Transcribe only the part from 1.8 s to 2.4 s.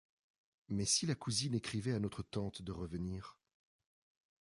à notre